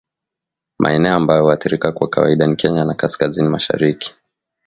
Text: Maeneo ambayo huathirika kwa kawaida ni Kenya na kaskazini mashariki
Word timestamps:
Maeneo 0.79 1.15
ambayo 1.15 1.43
huathirika 1.43 1.91
kwa 1.91 2.09
kawaida 2.09 2.47
ni 2.47 2.55
Kenya 2.55 2.85
na 2.85 2.93
kaskazini 2.93 3.49
mashariki 3.49 4.15